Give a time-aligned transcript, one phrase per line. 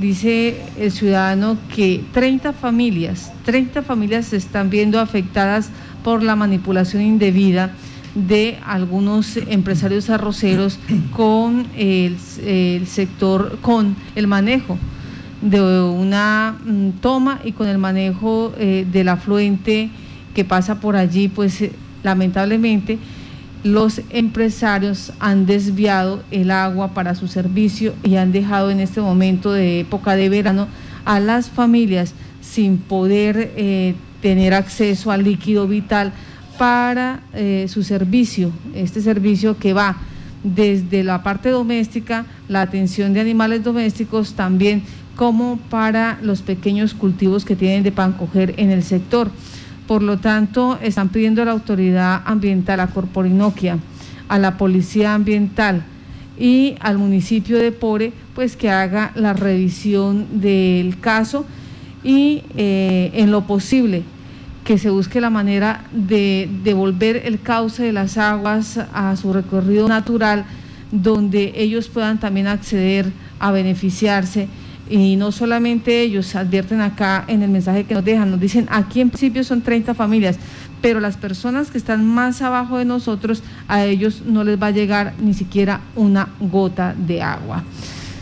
[0.00, 5.70] dice el ciudadano que 30 familias, 30 familias se están viendo afectadas
[6.02, 7.72] por la manipulación indebida
[8.14, 10.78] de algunos empresarios arroceros
[11.12, 12.16] con el,
[12.86, 14.78] sector, con el manejo
[15.42, 19.90] de una mm, toma y con el manejo eh, del afluente
[20.34, 21.64] que pasa por allí, pues
[22.02, 22.98] lamentablemente
[23.62, 29.52] los empresarios han desviado el agua para su servicio y han dejado en este momento
[29.52, 30.68] de época de verano
[31.04, 36.12] a las familias sin poder eh, tener acceso al líquido vital
[36.58, 39.96] para eh, su servicio, este servicio que va
[40.42, 44.82] desde la parte doméstica, la atención de animales domésticos, también
[45.16, 49.30] como para los pequeños cultivos que tienen de pan coger en el sector.
[49.90, 53.80] Por lo tanto, están pidiendo a la autoridad ambiental, a Corporinoquia,
[54.28, 55.82] a la policía ambiental
[56.38, 61.44] y al municipio de Pore, pues que haga la revisión del caso
[62.04, 64.04] y eh, en lo posible
[64.62, 69.88] que se busque la manera de devolver el cauce de las aguas a su recorrido
[69.88, 70.44] natural,
[70.92, 73.10] donde ellos puedan también acceder
[73.40, 74.46] a beneficiarse.
[74.90, 79.00] Y no solamente ellos advierten acá en el mensaje que nos dejan, nos dicen aquí
[79.00, 80.36] en principio son 30 familias,
[80.82, 84.72] pero las personas que están más abajo de nosotros, a ellos no les va a
[84.72, 87.62] llegar ni siquiera una gota de agua.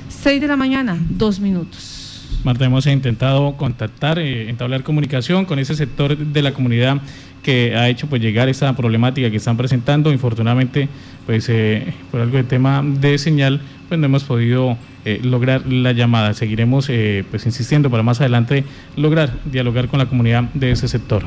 [0.08, 1.98] 6 de la mañana, dos minutos.
[2.44, 7.00] Marta, hemos intentado contactar, eh, entablar comunicación con ese sector de la comunidad
[7.42, 10.12] que ha hecho pues llegar esta problemática que están presentando.
[10.12, 10.88] Infortunadamente,
[11.26, 14.76] pues eh, por algo de tema de señal, pues no hemos podido
[15.14, 16.34] eh, lograr la llamada.
[16.34, 16.90] Seguiremos
[17.30, 18.64] pues insistiendo para más adelante
[18.96, 21.24] lograr dialogar con la comunidad de ese sector.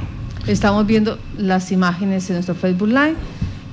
[0.48, 3.16] Estamos viendo las imágenes en nuestro Facebook Live.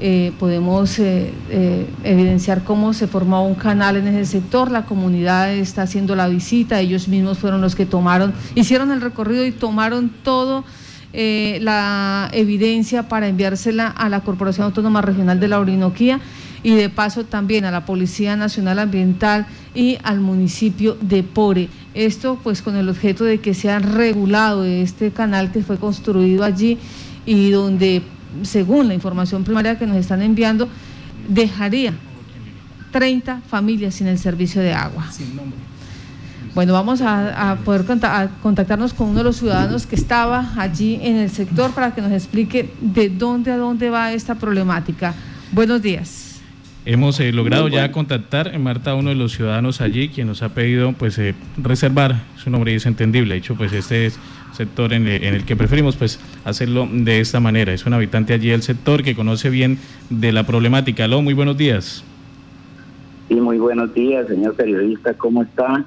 [0.00, 5.52] Eh, podemos eh, eh, evidenciar cómo se formó un canal en ese sector, la comunidad
[5.52, 10.10] está haciendo la visita, ellos mismos fueron los que tomaron, hicieron el recorrido y tomaron
[10.22, 10.64] todo
[11.12, 16.20] la evidencia para enviársela a la Corporación Autónoma Regional de la Orinoquía
[16.62, 21.68] y de paso también a la Policía Nacional Ambiental y al municipio de Pore.
[21.94, 26.78] Esto pues con el objeto de que sea regulado este canal que fue construido allí
[27.26, 28.02] y donde
[28.42, 30.68] según la información primaria que nos están enviando,
[31.28, 31.92] dejaría
[32.90, 35.06] 30 familias sin el servicio de agua.
[36.54, 37.84] Bueno, vamos a, poder
[38.42, 42.12] contactarnos con uno de los ciudadanos que estaba allí en el sector para que nos
[42.12, 45.14] explique de dónde a dónde va esta problemática.
[45.52, 46.27] Buenos días.
[46.90, 50.40] Hemos eh, logrado ya contactar, en Marta, a uno de los ciudadanos allí, quien nos
[50.42, 53.34] ha pedido pues eh, reservar su nombre y es entendible.
[53.34, 54.18] De hecho, pues este es
[54.54, 57.74] sector en, el que preferimos pues hacerlo de esta manera.
[57.74, 59.76] Es un habitante allí del sector que conoce bien
[60.08, 61.04] de la problemática.
[61.04, 62.02] Aló, muy buenos días.
[63.28, 65.84] Sí, muy buenos días, señor periodista, ¿cómo está?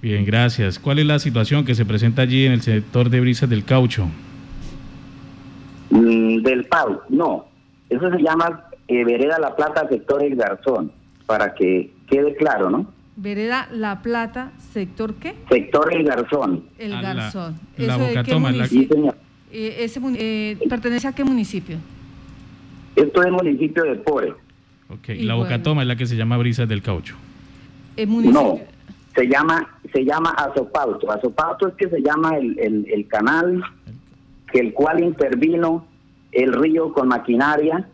[0.00, 0.78] Bien, gracias.
[0.78, 4.06] ¿Cuál es la situación que se presenta allí en el sector de Brisas del Caucho?
[5.90, 7.46] Mm, del Pau, no.
[7.90, 10.92] Eso se llama eh, Vereda La Plata, sector El Garzón,
[11.26, 12.86] para que quede claro, ¿no?
[13.16, 15.34] Vereda La Plata, ¿sector qué?
[15.50, 16.64] Sector El Garzón.
[16.78, 17.58] El Garzón.
[17.76, 18.50] La, Bocatoma.
[18.52, 18.64] La...
[18.66, 21.76] Eh, ese, eh, ¿Pertenece a qué municipio?
[22.96, 24.34] Esto es municipio de Pore.
[24.88, 27.16] Ok, la Bocatoma es la que se llama Brisas del Caucho.
[28.06, 28.60] No,
[29.14, 31.10] se llama, se llama Azopauto.
[31.10, 33.62] Azopauto es que se llama el, el, el canal
[34.52, 35.84] que el cual intervino
[36.32, 37.86] el río con maquinaria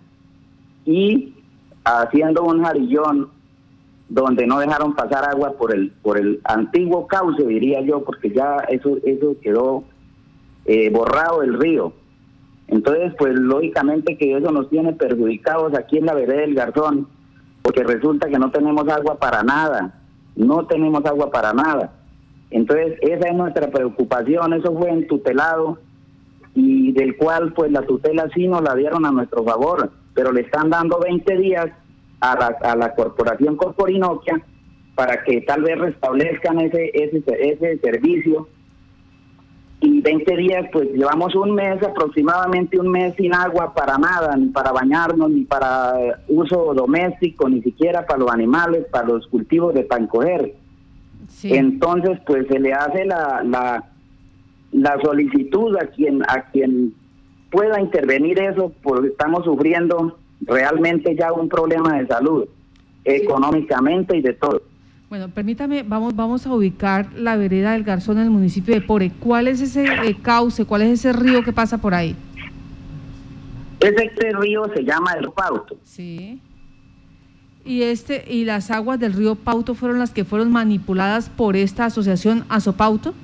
[0.85, 1.35] y
[1.85, 3.29] haciendo un jarillón
[4.09, 8.59] donde no dejaron pasar agua por el por el antiguo cauce diría yo porque ya
[8.69, 9.85] eso eso quedó
[10.67, 11.93] eh, borrado del río.
[12.69, 17.09] Entonces pues lógicamente que eso nos tiene perjudicados aquí en la vereda del Garzón
[17.63, 20.01] porque resulta que no tenemos agua para nada
[20.37, 21.93] no tenemos agua para nada.
[22.51, 25.79] Entonces esa es nuestra preocupación eso fue en tutelado
[26.55, 30.43] y del cual pues la tutela sí nos la dieron a nuestro favor pero le
[30.43, 31.67] están dando 20 días
[32.21, 34.41] a la, a la corporación Corporinoquia
[34.95, 38.49] para que tal vez restablezcan ese, ese, ese servicio.
[39.81, 44.47] Y 20 días, pues llevamos un mes, aproximadamente un mes sin agua para nada, ni
[44.47, 49.83] para bañarnos, ni para uso doméstico, ni siquiera para los animales, para los cultivos de
[49.83, 50.55] pancoger.
[51.43, 53.85] Entonces, pues se le hace la, la,
[54.73, 56.95] la solicitud a quien, a quien
[57.55, 62.49] pueda intervenir eso, porque estamos sufriendo realmente ya un problema de salud,
[63.05, 64.61] económicamente y de todo.
[65.09, 69.13] Bueno, permítame, vamos, vamos a ubicar la vereda del Garzón en el municipio de Pore.
[69.21, 72.17] ¿Cuál es ese eh, cauce, cuál es ese río que pasa por ahí?
[73.79, 75.77] Ese, este río se llama el Pauto.
[75.85, 76.41] Sí.
[77.65, 81.85] Y este y las aguas del río Pauto fueron las que fueron manipuladas por esta
[81.85, 83.15] asociación Azopauto.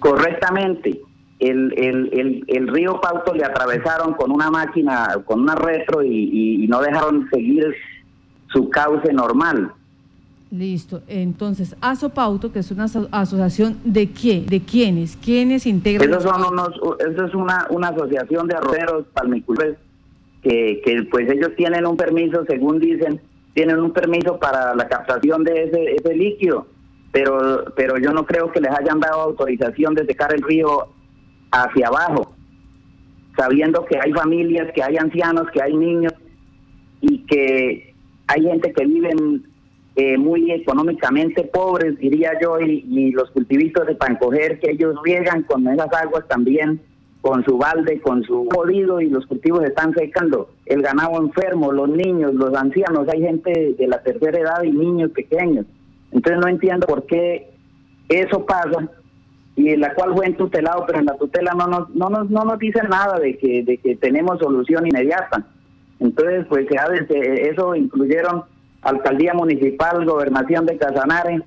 [0.00, 1.00] Correctamente.
[1.40, 6.80] El, el, el, río Pauto le atravesaron con una máquina, con una retro y, no
[6.80, 7.74] dejaron seguir
[8.52, 9.72] su cauce normal.
[10.50, 11.02] Listo.
[11.08, 16.08] Entonces, Azopauto, que es una asociación de qué, de quiénes, quiénes integran.
[16.08, 16.70] Eso son unos,
[17.00, 19.76] eso es una, una asociación de arroceros palmicultores
[20.42, 23.20] que, que pues ellos tienen un permiso, según dicen,
[23.54, 26.66] tienen un permiso para la captación de ese, ese líquido,
[27.12, 30.88] pero, pero yo no creo que les hayan dado autorización de secar el río
[31.54, 32.34] hacia abajo,
[33.36, 36.12] sabiendo que hay familias, que hay ancianos, que hay niños
[37.00, 37.94] y que
[38.26, 39.46] hay gente que viven
[39.96, 45.42] eh, muy económicamente pobres, diría yo, y, y los cultivitos de pancoger que ellos riegan
[45.44, 46.80] con esas aguas también
[47.24, 51.88] con su balde, con su jodido y los cultivos están secando, el ganado enfermo, los
[51.88, 55.64] niños, los ancianos, hay gente de la tercera edad y niños pequeños.
[56.12, 57.48] Entonces no entiendo por qué
[58.10, 58.90] eso pasa
[59.56, 62.44] y la cual fue en tutelado, pero en la tutela no nos, no nos, no
[62.44, 65.44] nos dice nada de que, de que tenemos solución inmediata.
[66.00, 68.44] Entonces, pues se eso incluyeron
[68.82, 71.42] alcaldía municipal, gobernación de Casanare,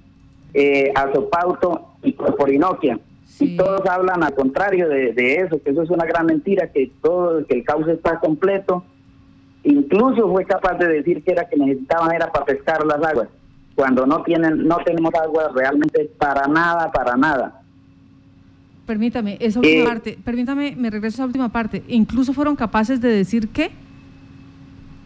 [0.54, 3.00] eh, Azopauto y Corporinoquia.
[3.39, 7.45] Y todos hablan al contrario de, eso, que eso es una gran mentira, que todo,
[7.45, 8.83] que el cauce está completo.
[9.63, 13.27] Incluso fue capaz de decir que era que necesitaban era para pescar las aguas,
[13.75, 17.62] cuando no tienen, no tenemos agua realmente para nada, para nada.
[18.87, 21.83] Permítame, esa última eh, parte, permítame, me regreso a esa última parte.
[21.89, 23.69] Incluso fueron capaces de decir que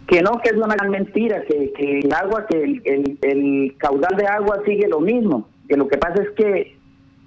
[0.08, 4.16] que no, que es una gran mentira, que, que el agua, que el, el caudal
[4.18, 6.76] de agua sigue lo mismo, que lo que pasa es que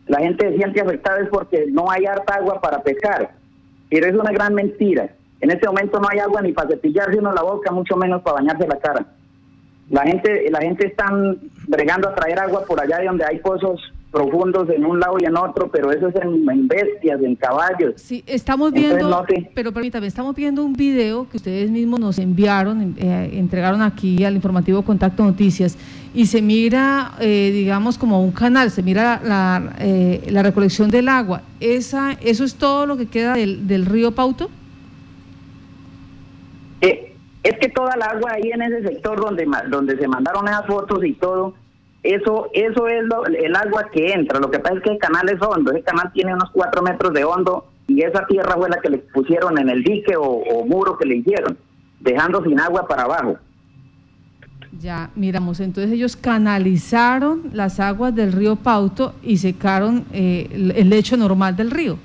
[0.07, 3.33] la gente se siente afectada es porque no hay harta agua para pescar.
[3.89, 5.15] Pero es una gran mentira.
[5.41, 8.37] En este momento no hay agua ni para cepillarse uno la boca, mucho menos para
[8.37, 9.07] bañarse la cara.
[9.91, 11.07] La gente, la gente está
[11.67, 13.81] bregando a traer agua por allá de donde hay pozos
[14.15, 17.95] profundos en un lado y en otro, pero eso es en, bestias, en caballos.
[17.97, 23.31] Sí, estamos viendo, pero permítame, estamos viendo un video que ustedes mismos nos enviaron, eh,
[23.33, 25.77] entregaron aquí al informativo Contacto Noticias,
[26.15, 31.09] y se mira, eh, digamos, como un canal, se mira la, eh, la, recolección del
[31.09, 31.43] agua.
[31.59, 34.49] Esa, ¿Eso es todo lo que queda del, del río Pauto?
[36.81, 41.05] es que toda el agua ahí en ese sector donde, donde se mandaron esas fotos
[41.05, 41.55] y todo,
[42.05, 43.03] eso, eso es
[43.43, 44.39] el agua que entra.
[44.39, 45.73] Lo que pasa es que el canal es hondo.
[45.73, 48.99] Ese canal tiene unos cuatro metros de hondo y esa tierra fue la que le
[48.99, 51.57] pusieron en el dique o, muro que le hicieron,
[52.01, 53.39] dejando sin agua para abajo.
[54.81, 61.17] Ya, miramos, entonces ellos canalizaron las aguas del río Pauto y secaron eh, el lecho
[61.17, 61.97] normal del río.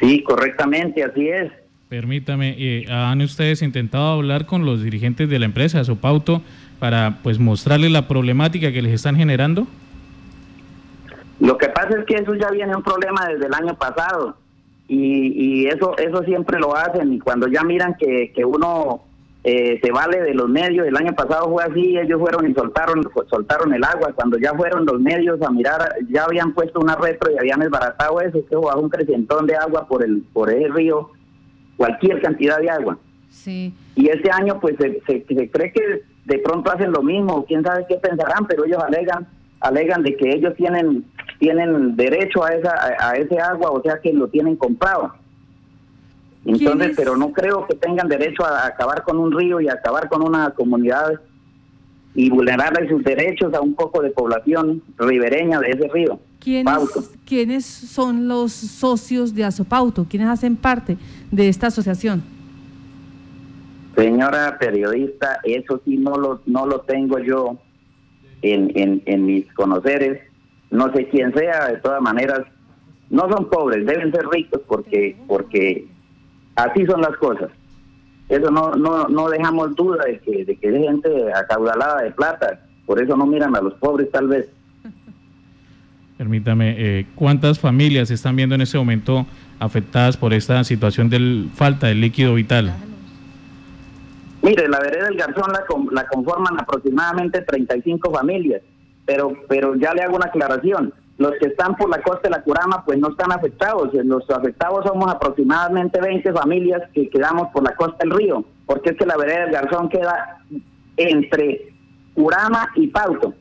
[0.00, 1.52] Sí, correctamente, así es.
[1.88, 6.42] Permítame, eh, ¿han ustedes intentado hablar con los dirigentes de la empresa, Sopauto,
[6.84, 9.66] para pues mostrarles la problemática que les están generando?
[11.40, 14.36] Lo que pasa es que eso ya viene un problema desde el año pasado
[14.86, 19.00] y, y eso eso siempre lo hacen y cuando ya miran que, que uno
[19.44, 23.02] eh, se vale de los medios, el año pasado fue así, ellos fueron y soltaron
[23.30, 27.32] soltaron el agua, cuando ya fueron los medios a mirar, ya habían puesto una retro
[27.32, 31.08] y habían desbaratado eso, que bajo un crecentón de agua por el por ese río,
[31.78, 32.98] cualquier cantidad de agua.
[33.30, 33.72] Sí.
[33.96, 37.62] Y este año pues se, se, se cree que de pronto hacen lo mismo, quién
[37.62, 39.26] sabe qué pensarán, pero ellos alegan
[39.60, 41.04] alegan de que ellos tienen
[41.38, 45.14] tienen derecho a esa a, ese agua, o sea que lo tienen comprado.
[46.44, 50.22] Entonces, pero no creo que tengan derecho a, acabar con un río y acabar con
[50.22, 51.20] una comunidad
[52.14, 56.20] y vulnerarle sus derechos a un poco de población ribereña de ese río.
[56.38, 60.06] ¿Quiénes, ¿Quiénes son los socios de Azopauto?
[60.08, 60.98] ¿Quiénes hacen parte
[61.30, 62.22] de esta asociación?
[63.96, 67.58] Señora periodista, eso sí no lo, no lo tengo yo
[68.42, 70.20] en, en, en mis conoceres.
[70.70, 72.40] No sé quién sea, de todas maneras,
[73.10, 75.86] no son pobres, deben ser ricos porque, porque
[76.56, 77.50] así son las cosas.
[78.28, 82.60] Eso no, no, no dejamos duda de que, de que hay gente acaudalada de plata,
[82.86, 84.48] por eso no miran a los pobres tal vez.
[86.16, 89.26] Permítame, eh, ¿cuántas familias están viendo en este momento
[89.58, 92.72] afectadas por esta situación de falta de líquido vital?
[94.44, 98.60] Mire, la vereda del Garzón la, la conforman aproximadamente 35 familias,
[99.06, 100.92] pero, pero ya le hago una aclaración.
[101.16, 103.88] Los que están por la costa de la Curama pues no están afectados.
[103.94, 108.98] Los afectados somos aproximadamente 20 familias que quedamos por la costa del río, porque es
[108.98, 110.42] que la vereda del Garzón queda
[110.98, 111.72] entre
[112.12, 113.32] Curama y Pauto.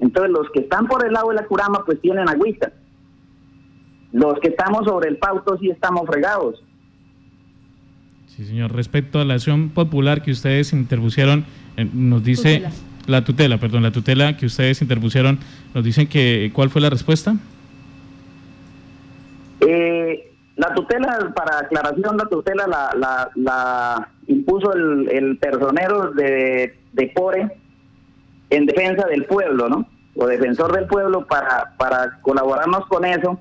[0.00, 2.72] Entonces los que están por el lado de la Curama pues tienen agüita.
[4.10, 6.64] Los que estamos sobre el Pauto sí estamos fregados.
[8.38, 8.72] Sí, señor.
[8.72, 11.44] Respecto a la acción popular que ustedes interpusieron
[11.92, 12.62] nos dice
[13.08, 15.40] la tutela, perdón, la tutela que ustedes interpusieron,
[15.74, 17.34] nos dicen que ¿cuál fue la respuesta?
[19.60, 27.06] Eh, la tutela, para aclaración, la tutela la, la, impuso el, el personero de, de
[27.08, 27.48] PORE
[28.50, 29.88] en defensa del pueblo, ¿no?
[30.14, 33.40] O defensor del pueblo para, para colaborarnos con eso.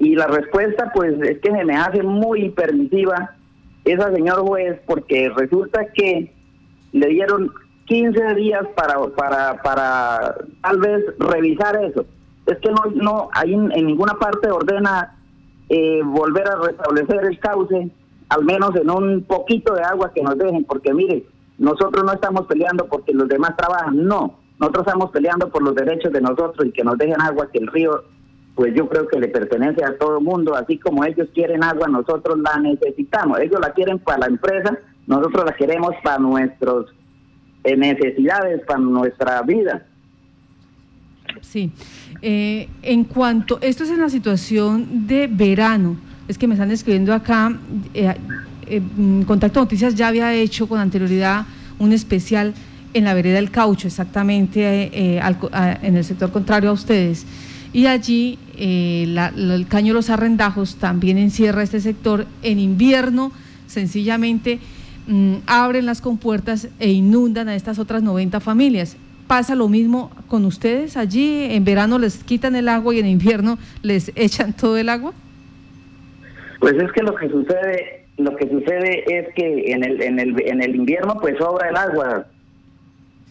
[0.00, 3.35] Y la respuesta, pues, es que se me hace muy permisiva
[3.86, 6.32] esa señor juez, porque resulta que
[6.92, 7.50] le dieron
[7.86, 12.04] 15 días para, para, para tal vez revisar eso.
[12.46, 15.16] Es que no, no hay en, ninguna parte ordena
[15.68, 17.90] eh, volver a restablecer el cauce,
[18.28, 21.24] al menos en un poquito de agua que nos dejen, porque mire,
[21.58, 26.12] nosotros no estamos peleando porque los demás trabajan, no, nosotros estamos peleando por los derechos
[26.12, 28.04] de nosotros y que nos dejen agua, que el río,
[28.56, 31.86] pues yo creo que le pertenece a todo el mundo, así como ellos quieren agua,
[31.86, 36.92] nosotros la necesitamos, ellos la quieren para la empresa, nosotros la queremos para nuestros
[37.62, 39.86] eh, necesidades, para nuestra vida.
[41.42, 41.70] Sí,
[42.22, 45.96] eh, en cuanto, esto es en la situación de verano,
[46.26, 47.56] es que me están escribiendo acá,
[47.94, 48.14] eh,
[48.66, 51.46] eh, mm, Contacto Noticias ya había hecho con anterioridad
[51.78, 52.54] un especial
[52.94, 55.20] en la vereda del caucho, exactamente eh,
[55.82, 57.26] en el sector contrario a ustedes.
[57.72, 62.26] Y allí el caño los arrendajos también encierra este sector.
[62.42, 63.32] En invierno,
[63.66, 64.58] sencillamente,
[65.06, 68.96] mm, abren las compuertas e inundan a estas otras 90 familias.
[69.26, 71.44] ¿Pasa lo mismo con ustedes allí?
[71.50, 75.12] ¿En verano les quitan el agua y en invierno les echan todo el agua?
[76.60, 80.48] Pues es que lo que sucede lo que sucede es que en el, en el,
[80.48, 82.26] en el invierno pues sobra el agua.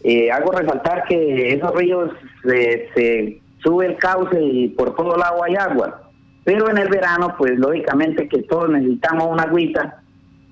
[0.03, 2.11] Eh, hago resaltar que esos ríos
[2.43, 6.03] se, se sube el cauce y por todo lado hay agua.
[6.45, 10.01] Pero en el verano pues lógicamente que todos necesitamos una agüita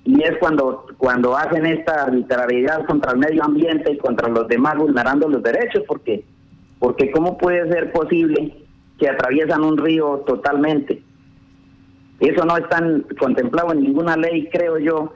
[0.04, 4.76] y es cuando cuando hacen esta arbitrariedad contra el medio ambiente y contra los demás
[4.76, 6.24] vulnerando los derechos porque
[6.78, 8.54] porque cómo puede ser posible
[8.98, 11.02] que atraviesan un río totalmente
[12.20, 12.82] eso no está
[13.18, 15.12] contemplado en ninguna ley, creo yo,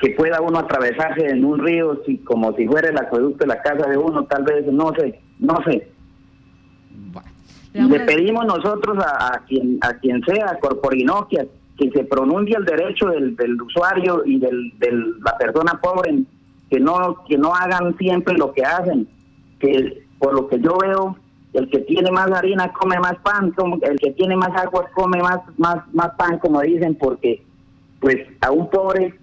[0.00, 3.62] que pueda uno atravesarse en un río si, como si fuera el acueducto de la
[3.62, 5.88] casa de uno, tal vez, no sé, no sé.
[7.72, 11.46] Le pedimos nosotros a, quien a quien sea, a Corporinoquia,
[11.78, 14.92] que se pronuncie el derecho del, del usuario y del, de
[15.24, 16.22] la persona pobre,
[16.70, 19.08] que no que no hagan siempre lo que hacen,
[19.58, 21.16] que por lo que yo veo
[21.54, 25.20] el que tiene más harina come más pan, como el que tiene más agua come
[25.22, 27.42] más, más, más pan, como dicen, porque
[28.00, 29.14] pues a un pobre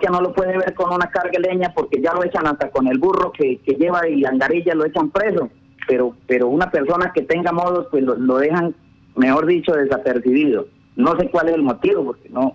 [0.00, 2.70] que no lo puede ver con una carga de leña porque ya lo echan hasta
[2.70, 5.48] con el burro que, que lleva y angarilla lo echan preso,
[5.90, 8.76] pero pero una persona que tenga modos pues lo, lo dejan,
[9.16, 10.68] mejor dicho, desapercibido.
[10.94, 12.54] No sé cuál es el motivo porque no,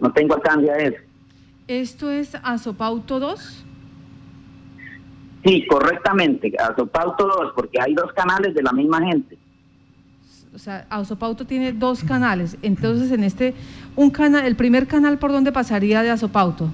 [0.00, 0.96] no tengo alcance a eso.
[1.68, 3.64] ¿Esto es Azopauto 2?
[5.44, 9.38] Sí, correctamente, Azopauto 2, porque hay dos canales de la misma gente.
[10.52, 12.56] O sea, Azopauto tiene dos canales.
[12.62, 13.54] Entonces, en este,
[13.94, 16.72] un canal, el primer canal, ¿por dónde pasaría de Azopauto?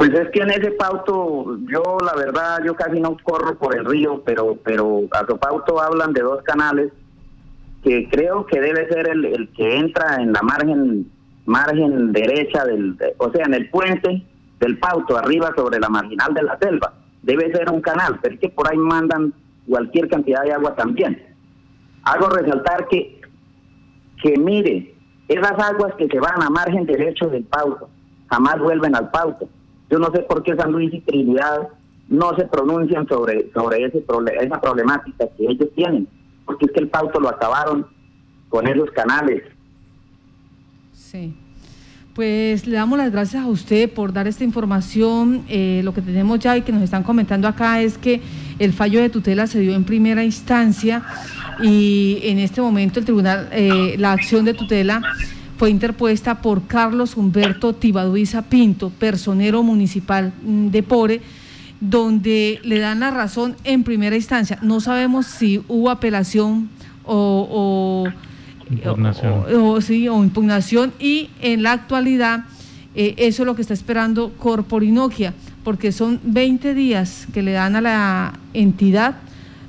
[0.00, 3.84] Pues es que en ese pauto, yo la verdad, yo casi no corro por el
[3.84, 6.90] río, pero pero Azopauto hablan de dos canales
[7.84, 11.10] que creo que debe ser el, el que entra en la margen
[11.44, 14.22] margen derecha del, o sea, en el puente
[14.58, 16.94] del Pauto, arriba sobre la marginal de la selva.
[17.20, 19.34] Debe ser un canal, pero es que por ahí mandan
[19.68, 21.22] cualquier cantidad de agua también.
[22.04, 23.20] Hago resaltar que,
[24.22, 24.94] que mire,
[25.28, 27.90] esas aguas que se van a margen derecho del Pauto,
[28.30, 29.46] jamás vuelven al Pauto.
[29.90, 31.68] Yo no sé por qué San Luis y Trinidad
[32.08, 34.04] no se pronuncian sobre, sobre ese
[34.40, 36.08] esa problemática que ellos tienen,
[36.44, 37.86] porque es que el Pauto lo acabaron
[38.48, 39.42] con esos canales.
[40.92, 41.34] Sí.
[42.14, 45.44] Pues le damos las gracias a usted por dar esta información.
[45.48, 48.20] Eh, lo que tenemos ya y que nos están comentando acá es que
[48.58, 51.02] el fallo de tutela se dio en primera instancia
[51.62, 55.00] y en este momento el tribunal, eh, la acción de tutela
[55.60, 61.20] fue interpuesta por Carlos Humberto Tibaduiza Pinto, personero municipal mm, de Pore,
[61.82, 64.58] donde le dan la razón en primera instancia.
[64.62, 66.70] No sabemos si hubo apelación
[67.04, 68.08] o
[68.70, 69.44] Impugnación.
[69.54, 72.44] O, sí, impugnación y en la actualidad
[72.94, 77.76] eh, eso es lo que está esperando Corporinoquia, porque son 20 días que le dan
[77.76, 79.16] a la entidad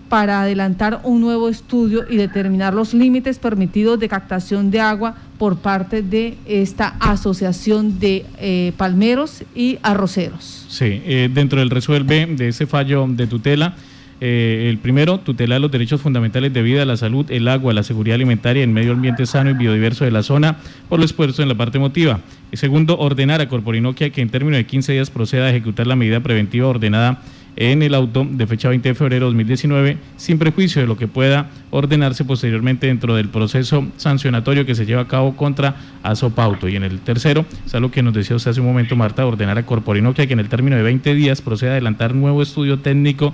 [0.07, 5.57] para adelantar un nuevo estudio y determinar los límites permitidos de captación de agua por
[5.57, 10.67] parte de esta asociación de eh, palmeros y arroceros.
[10.69, 13.75] Sí, eh, dentro del resuelve de ese fallo de tutela,
[14.23, 18.13] Eh, el primero, tutelar los derechos fundamentales de vida, la salud, el agua, la seguridad
[18.13, 20.57] alimentaria, el medio ambiente sano y biodiverso de la zona
[20.89, 22.19] por los esfuerzos en la parte emotiva.
[22.51, 25.95] El segundo, ordenar a Corporinoquia que en términos de 15 días proceda a ejecutar la
[25.95, 27.19] medida preventiva ordenada
[27.55, 31.07] en el auto de fecha 20 de febrero de 2019, sin prejuicio de lo que
[31.07, 36.67] pueda ordenarse posteriormente dentro del proceso sancionatorio que se lleva a cabo contra Azopauto.
[36.67, 39.57] Y en el tercero, es algo que nos decía usted hace un momento, Marta, ordenar
[39.57, 43.33] a Corporinoquia que en el término de 20 días proceda a adelantar nuevo estudio técnico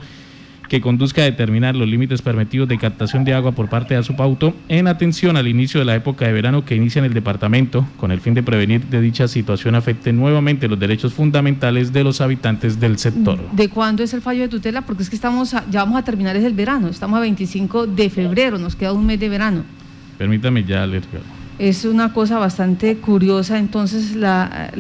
[0.68, 4.54] que conduzca a determinar los límites permitidos de captación de agua por parte de Azopauto
[4.68, 8.12] en atención al inicio de la época de verano que inicia en el departamento, con
[8.12, 12.80] el fin de prevenir de dicha situación afecte nuevamente los derechos fundamentales de los habitantes
[12.80, 13.40] del sector.
[13.52, 14.82] ¿De cuándo es el fallo de tutela?
[14.82, 18.10] Porque es que estamos ya vamos a terminar es el verano, estamos a 25 de
[18.10, 19.64] febrero, nos queda un mes de verano.
[20.18, 21.04] Permítame ya leer.
[21.60, 24.72] Es una cosa bastante curiosa entonces la,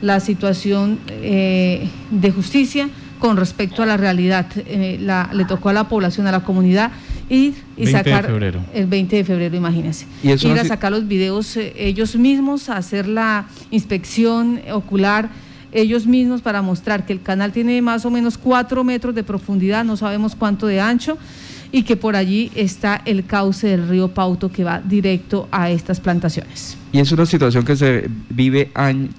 [0.00, 4.46] la situación eh, de justicia con respecto a la realidad.
[4.56, 4.98] Eh,
[5.32, 6.92] le tocó a la población, a la comunidad
[7.28, 8.30] ir y sacar
[8.72, 10.06] el 20 de febrero, imagínense.
[10.22, 15.28] ir a sacar los videos eh, ellos mismos, a hacer la inspección ocular
[15.72, 19.84] ellos mismos para mostrar que el canal tiene más o menos cuatro metros de profundidad,
[19.84, 21.18] no sabemos cuánto de ancho,
[21.70, 26.00] y que por allí está el cauce del río Pauto que va directo a estas
[26.00, 26.76] plantaciones.
[26.90, 28.70] Y es una situación que se vive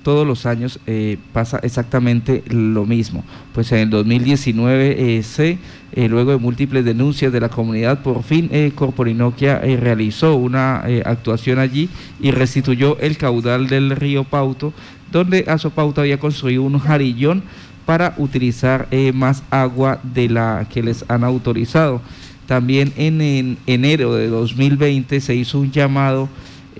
[0.02, 3.24] todos los años, eh, pasa exactamente lo mismo.
[3.54, 5.60] Pues en el 2019 eh, se,
[5.92, 11.90] eh, luego de múltiples denuncias de la comunidad, por fin Corporinoquia realizó una actuación allí
[12.20, 14.74] y restituyó el caudal del río Pauto,
[15.12, 17.44] donde Azopauto había construido un jarillón
[17.86, 22.02] para utilizar más agua de la que les han autorizado.
[22.50, 26.28] También en enero de 2020 se hizo un llamado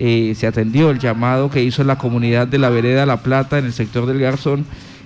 [0.02, 3.66] eh, se atendió el llamado que hizo la comunidad de la vereda La Plata en
[3.66, 4.64] el sector del Garzón,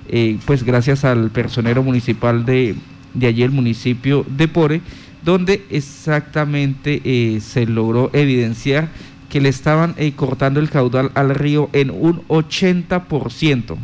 [0.08, 2.76] eh, pues gracias al personero municipal de,
[3.12, 4.80] de allí, el municipio de Pore,
[5.22, 8.88] donde exactamente eh, se logró evidenciar
[9.28, 13.76] que le estaban cortando el caudal al río en un 80%.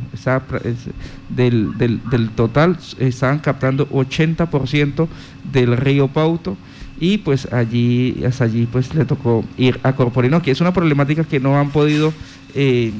[1.28, 5.08] del, del, del total estaban captando 80%
[5.52, 6.56] del río Pauto
[7.00, 11.24] y pues allí, hasta allí pues le tocó ir a Corporino, que es una problemática
[11.24, 12.12] que no han podido
[12.54, 12.92] eh,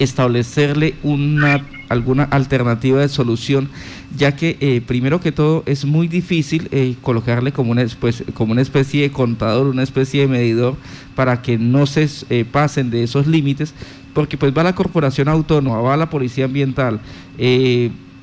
[0.00, 3.70] establecerle una alguna alternativa de solución,
[4.14, 8.52] ya que eh, primero que todo es muy difícil eh, colocarle como una, pues, como
[8.52, 10.76] una especie de contador, una especie de medidor
[11.14, 12.06] para que no se
[12.52, 13.72] pasen de esos límites,
[14.12, 17.00] porque pues va la corporación autónoma, va la policía ambiental,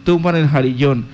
[0.04, 1.06] tumban el jarillón,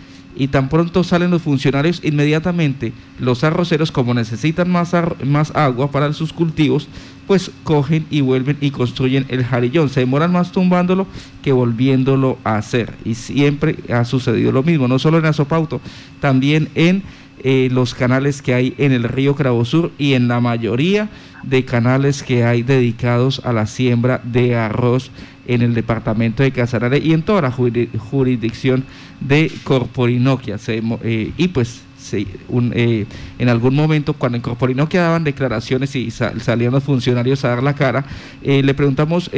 [0.41, 4.91] y tan pronto salen los funcionarios, inmediatamente los arroceros, como necesitan más,
[5.23, 6.87] más agua para sus cultivos,
[7.27, 9.89] pues cogen y vuelven y construyen el jarillón.
[9.89, 11.05] Se demoran más tumbándolo
[11.43, 12.91] que volviéndolo a hacer.
[13.05, 15.79] Y siempre ha sucedido lo mismo, no solo en Azopauto,
[16.19, 17.03] también en
[17.43, 21.09] eh, los canales que hay en el río Sur y en la mayoría
[21.43, 25.11] de canales que hay dedicados a la siembra de arroz
[25.47, 28.83] en el departamento de Casarare y en toda la jurisdicción
[29.19, 30.57] de Corporinoquia.
[30.67, 31.81] Eh, y pues
[32.13, 33.05] eh,
[33.37, 37.75] en algún momento cuando en Corporinoquia daban declaraciones y salían los funcionarios a dar la
[37.75, 38.05] cara,
[38.41, 39.29] eh, le preguntamos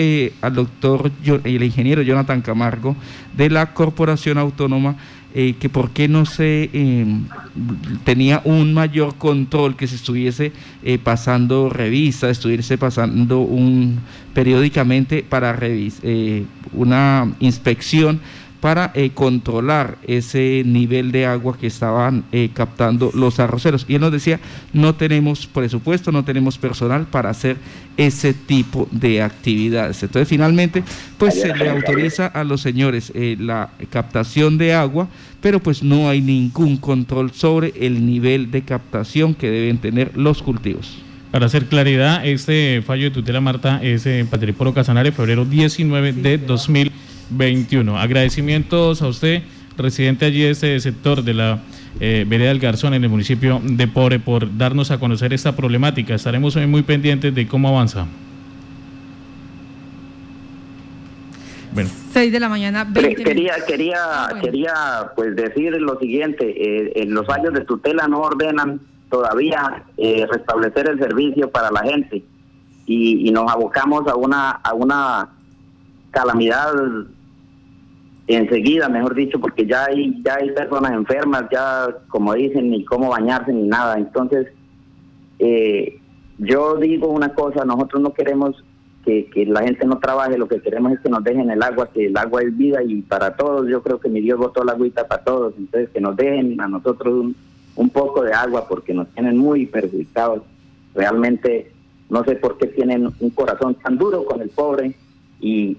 [0.41, 1.11] al doctor,
[1.43, 2.95] el ingeniero Jonathan Camargo
[3.35, 4.95] de la Corporación Autónoma,
[5.33, 7.25] que por qué no se em,
[8.03, 10.51] tenía un mayor control, que se estuviese
[11.03, 13.99] pasando revista, estuviese pasando un
[14.33, 15.57] periódicamente para
[16.73, 18.19] una inspección
[18.63, 23.85] para eh, controlar ese nivel de agua que estaban eh, captando los arroceros.
[23.89, 24.39] Y él nos decía,
[24.71, 27.57] no tenemos presupuesto, no tenemos personal para hacer
[27.97, 30.01] ese tipo de actividades.
[30.01, 30.81] Entonces, finalmente,
[31.17, 35.09] pues se le autoriza a los señores eh, la captación de agua,
[35.41, 40.41] pero pues no hay ningún control sobre el nivel de captación que deben tener los
[40.41, 41.03] cultivos.
[41.31, 46.37] Para hacer claridad, este fallo de tutela, Marta, es en Patriporo Casanare, febrero 19 de
[46.37, 46.93] 2000.
[47.29, 47.97] 21.
[47.97, 49.43] Agradecimientos a usted,
[49.77, 51.59] residente allí de este sector de la
[51.99, 56.15] eh, vereda del Garzón en el municipio de Pore por darnos a conocer esta problemática.
[56.15, 58.07] Estaremos hoy muy pendientes de cómo avanza.
[61.71, 61.89] Bueno.
[62.11, 63.97] 6 de la mañana, 20 Quería, quería,
[64.41, 64.73] quería
[65.15, 70.89] pues decir lo siguiente, eh, en los años de tutela no ordenan todavía eh, restablecer
[70.89, 72.23] el servicio para la gente
[72.85, 75.29] y, y, nos abocamos a una, a una
[76.11, 76.73] calamidad
[78.27, 83.09] enseguida, mejor dicho, porque ya hay, ya hay personas enfermas, ya como dicen, ni cómo
[83.09, 83.97] bañarse ni nada.
[83.97, 84.47] Entonces,
[85.39, 85.99] eh,
[86.37, 88.63] yo digo una cosa, nosotros no queremos
[89.03, 92.05] que, la gente no trabaje, lo que queremos es que nos dejen el agua, que
[92.05, 95.07] el agua es vida y para todos, yo creo que mi Dios botó la agüita
[95.07, 97.33] para todos, entonces que nos dejen a nosotros
[97.75, 100.43] un poco de agua porque nos tienen muy perjudicados.
[100.95, 101.71] Realmente
[102.09, 104.95] no sé por qué tienen un corazón tan duro con el pobre
[105.39, 105.77] y,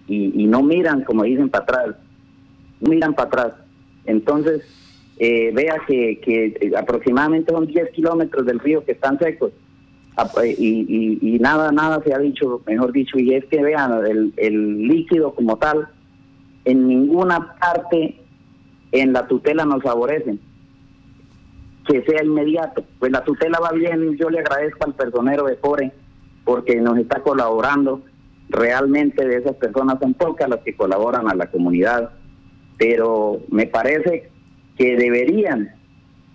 [0.49, 1.97] no miran, como dicen, para atrás.
[2.81, 3.53] Miran para atrás.
[4.07, 4.63] Entonces,
[5.19, 9.53] eh, vea que, que aproximadamente son 10 kilómetros del río que están secos
[10.43, 14.33] eh, y, y, nada, nada se ha dicho, mejor dicho, y es que vean, el,
[14.37, 15.89] el líquido como tal,
[16.65, 18.21] en ninguna parte
[18.93, 20.41] en la tutela nos favorecen
[21.87, 22.85] que sea inmediato.
[22.99, 25.93] Pues la tutela va bien, yo le agradezco al personero de FORE
[26.45, 28.03] porque nos está colaborando.
[28.49, 32.11] Realmente de esas personas son pocas las que colaboran a la comunidad,
[32.79, 34.31] pero me parece
[34.77, 35.71] que deberían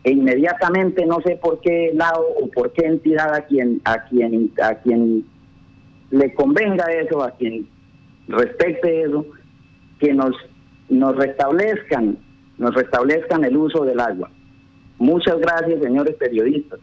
[0.03, 4.51] e inmediatamente, no sé por qué lado o por qué entidad a quien a quien
[4.61, 5.25] a quien
[6.11, 7.67] le convenga eso, a quien
[8.27, 9.25] respecte eso,
[9.99, 10.31] que nos
[10.89, 12.17] nos restablezcan,
[12.57, 14.31] nos restablezcan el uso del agua.
[14.97, 16.79] Muchas gracias, señores periodistas.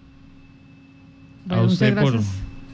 [1.48, 1.96] A usted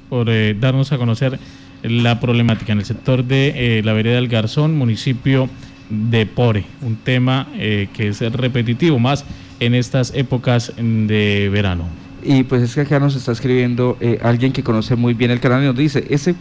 [0.09, 1.38] por, eh, darnos a conocer
[1.83, 5.49] la problemática en el sector de eh, la vereda del Garzón, municipio
[5.92, 9.24] de Pore, un tema eh, que es repetitivo más
[9.61, 11.85] en estas épocas de verano.
[12.22, 15.62] Y pues es que acá nos está escribiendo alguien que conoce muy bien el canal
[15.62, 16.35] y nos dice, ese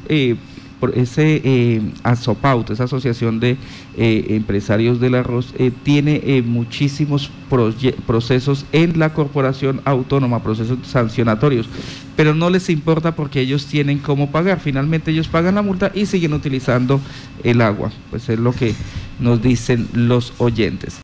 [0.82, 3.56] por ese eh, ASOPAUT, esa asociación de
[3.96, 7.30] eh, empresarios del arroz, eh, tiene eh, muchísimos
[8.08, 11.70] procesos en la corporación autónoma, procesos sancionatorios,
[12.16, 14.60] pero no les importa porque ellos tienen cómo pagar.
[14.60, 17.00] Finalmente ellos pagan la multa y siguen utilizando
[17.44, 17.92] el agua.
[18.10, 18.74] Pues es lo que
[19.22, 20.98] nos dicen los oyentes.